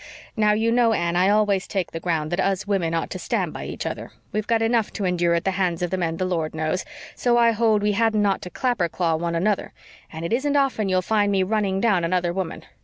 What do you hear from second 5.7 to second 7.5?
of the men, the Lord knows, so